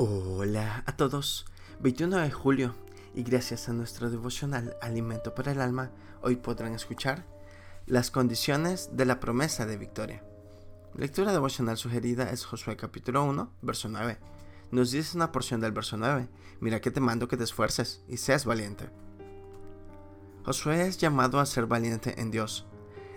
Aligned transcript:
Hola 0.00 0.84
a 0.86 0.96
todos, 0.96 1.44
21 1.80 2.18
de 2.18 2.30
julio 2.30 2.76
y 3.16 3.24
gracias 3.24 3.68
a 3.68 3.72
nuestro 3.72 4.10
devocional 4.10 4.76
Alimento 4.80 5.34
para 5.34 5.50
el 5.50 5.60
Alma, 5.60 5.90
hoy 6.22 6.36
podrán 6.36 6.72
escuchar 6.72 7.26
las 7.84 8.12
condiciones 8.12 8.90
de 8.92 9.04
la 9.06 9.18
promesa 9.18 9.66
de 9.66 9.76
victoria. 9.76 10.22
lectura 10.94 11.32
devocional 11.32 11.76
sugerida 11.76 12.30
es 12.30 12.44
Josué 12.44 12.76
capítulo 12.76 13.24
1, 13.24 13.54
verso 13.60 13.88
9. 13.88 14.20
Nos 14.70 14.92
dice 14.92 15.16
una 15.16 15.32
porción 15.32 15.60
del 15.60 15.72
verso 15.72 15.96
9, 15.96 16.28
mira 16.60 16.80
que 16.80 16.92
te 16.92 17.00
mando 17.00 17.26
que 17.26 17.36
te 17.36 17.42
esfuerces 17.42 18.04
y 18.06 18.18
seas 18.18 18.44
valiente. 18.44 18.90
Josué 20.44 20.86
es 20.86 20.98
llamado 20.98 21.40
a 21.40 21.46
ser 21.46 21.66
valiente 21.66 22.20
en 22.20 22.30
Dios. 22.30 22.68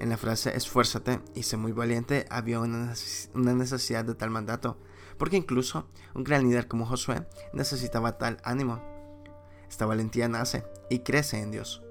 En 0.00 0.08
la 0.08 0.16
frase 0.16 0.56
esfuérzate 0.56 1.20
y 1.36 1.44
sé 1.44 1.56
muy 1.56 1.70
valiente 1.70 2.26
había 2.30 2.58
una 2.58 2.96
necesidad 3.34 4.04
de 4.04 4.16
tal 4.16 4.30
mandato 4.30 4.76
porque 5.18 5.36
incluso 5.36 5.88
un 6.14 6.24
gran 6.24 6.44
líder 6.44 6.68
como 6.68 6.86
Josué 6.86 7.26
necesitaba 7.52 8.18
tal 8.18 8.38
ánimo. 8.44 8.82
Esta 9.68 9.86
valentía 9.86 10.28
nace 10.28 10.64
y 10.90 11.00
crece 11.00 11.40
en 11.40 11.50
Dios. 11.50 11.82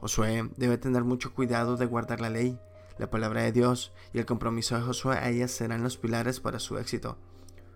Josué 0.00 0.50
debe 0.56 0.78
tener 0.78 1.04
mucho 1.04 1.34
cuidado 1.34 1.76
de 1.76 1.86
guardar 1.86 2.20
la 2.20 2.30
ley, 2.30 2.58
la 2.98 3.10
palabra 3.10 3.42
de 3.42 3.52
Dios 3.52 3.92
y 4.12 4.18
el 4.18 4.26
compromiso 4.26 4.76
de 4.76 4.82
Josué 4.82 5.16
a 5.16 5.28
ellas 5.28 5.50
serán 5.50 5.82
los 5.82 5.96
pilares 5.96 6.40
para 6.40 6.60
su 6.60 6.78
éxito. 6.78 7.18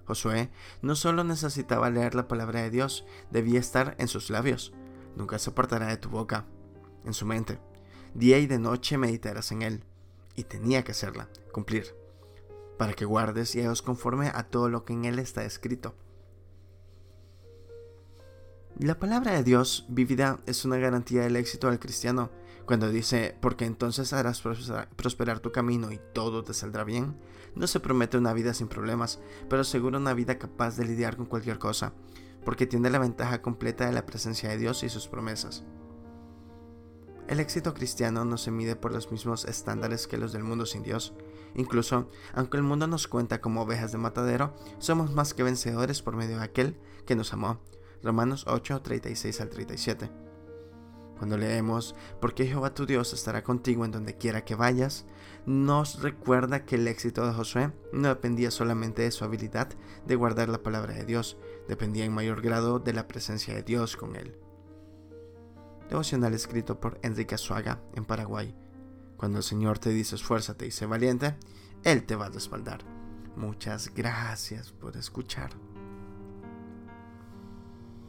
Josué 0.06 0.50
no 0.80 0.94
solo 0.94 1.24
necesitaba 1.24 1.90
leer 1.90 2.14
la 2.14 2.28
palabra 2.28 2.62
de 2.62 2.70
Dios, 2.70 3.04
debía 3.30 3.60
estar 3.60 3.94
en 3.98 4.08
sus 4.08 4.30
labios. 4.30 4.72
Nunca 5.16 5.38
se 5.38 5.50
apartará 5.50 5.88
de 5.88 5.96
tu 5.96 6.08
boca, 6.08 6.46
en 7.04 7.12
su 7.12 7.26
mente. 7.26 7.58
Día 8.14 8.38
y 8.38 8.46
de 8.46 8.58
noche 8.58 8.96
meditarás 8.96 9.52
en 9.52 9.62
él. 9.62 9.84
Y 10.34 10.44
tenía 10.44 10.84
que 10.84 10.92
hacerla, 10.92 11.28
cumplir 11.52 11.94
para 12.78 12.94
que 12.94 13.04
guardes 13.04 13.54
y 13.54 13.60
hagas 13.60 13.82
conforme 13.82 14.30
a 14.32 14.44
todo 14.44 14.70
lo 14.70 14.84
que 14.84 14.94
en 14.94 15.04
él 15.04 15.18
está 15.18 15.44
escrito. 15.44 15.94
La 18.78 18.98
palabra 19.00 19.32
de 19.32 19.42
Dios 19.42 19.86
vivida 19.88 20.38
es 20.46 20.64
una 20.64 20.76
garantía 20.76 21.22
del 21.22 21.34
éxito 21.34 21.68
del 21.68 21.80
cristiano. 21.80 22.30
Cuando 22.64 22.88
dice, 22.90 23.36
porque 23.40 23.64
entonces 23.64 24.12
harás 24.12 24.42
prosperar 24.94 25.40
tu 25.40 25.50
camino 25.50 25.90
y 25.90 25.98
todo 26.12 26.44
te 26.44 26.54
saldrá 26.54 26.84
bien, 26.84 27.16
no 27.56 27.66
se 27.66 27.80
promete 27.80 28.18
una 28.18 28.34
vida 28.34 28.54
sin 28.54 28.68
problemas, 28.68 29.20
pero 29.48 29.62
asegura 29.62 29.98
una 29.98 30.14
vida 30.14 30.38
capaz 30.38 30.76
de 30.76 30.84
lidiar 30.84 31.16
con 31.16 31.26
cualquier 31.26 31.58
cosa, 31.58 31.92
porque 32.44 32.66
tiene 32.66 32.90
la 32.90 32.98
ventaja 32.98 33.42
completa 33.42 33.86
de 33.86 33.92
la 33.92 34.06
presencia 34.06 34.50
de 34.50 34.58
Dios 34.58 34.84
y 34.84 34.90
sus 34.90 35.08
promesas. 35.08 35.64
El 37.28 37.40
éxito 37.40 37.74
cristiano 37.74 38.24
no 38.24 38.38
se 38.38 38.50
mide 38.50 38.74
por 38.74 38.90
los 38.90 39.12
mismos 39.12 39.44
estándares 39.44 40.06
que 40.06 40.16
los 40.16 40.32
del 40.32 40.44
mundo 40.44 40.64
sin 40.64 40.82
Dios. 40.82 41.12
Incluso, 41.54 42.08
aunque 42.32 42.56
el 42.56 42.62
mundo 42.62 42.86
nos 42.86 43.06
cuenta 43.06 43.42
como 43.42 43.60
ovejas 43.60 43.92
de 43.92 43.98
matadero, 43.98 44.54
somos 44.78 45.12
más 45.12 45.34
que 45.34 45.42
vencedores 45.42 46.00
por 46.00 46.16
medio 46.16 46.38
de 46.38 46.44
aquel 46.44 46.78
que 47.04 47.16
nos 47.16 47.34
amó. 47.34 47.60
Romanos 48.02 48.46
8, 48.48 48.80
36 48.80 49.42
al 49.42 49.50
37. 49.50 50.10
Cuando 51.18 51.36
leemos, 51.36 51.94
porque 52.18 52.46
Jehová 52.46 52.72
tu 52.72 52.86
Dios 52.86 53.12
estará 53.12 53.42
contigo 53.44 53.84
en 53.84 53.90
donde 53.90 54.16
quiera 54.16 54.46
que 54.46 54.54
vayas, 54.54 55.04
nos 55.44 56.00
recuerda 56.00 56.64
que 56.64 56.76
el 56.76 56.88
éxito 56.88 57.26
de 57.26 57.34
Josué 57.34 57.72
no 57.92 58.08
dependía 58.08 58.50
solamente 58.50 59.02
de 59.02 59.10
su 59.10 59.24
habilidad 59.24 59.68
de 60.06 60.14
guardar 60.14 60.48
la 60.48 60.62
palabra 60.62 60.94
de 60.94 61.04
Dios, 61.04 61.36
dependía 61.68 62.06
en 62.06 62.14
mayor 62.14 62.40
grado 62.40 62.78
de 62.78 62.94
la 62.94 63.06
presencia 63.06 63.54
de 63.54 63.62
Dios 63.62 63.98
con 63.98 64.16
él 64.16 64.47
devocional 65.88 66.34
escrito 66.34 66.80
por 66.80 66.98
Enrique 67.02 67.34
Azuaga 67.34 67.80
en 67.94 68.04
Paraguay. 68.04 68.54
Cuando 69.16 69.38
el 69.38 69.44
Señor 69.44 69.78
te 69.78 69.90
dice 69.90 70.14
esfuérzate 70.14 70.66
y 70.66 70.70
sé 70.70 70.86
valiente, 70.86 71.36
Él 71.82 72.04
te 72.04 72.16
va 72.16 72.26
a 72.26 72.30
respaldar. 72.30 72.80
Muchas 73.36 73.92
gracias 73.94 74.72
por 74.72 74.96
escuchar. 74.96 75.50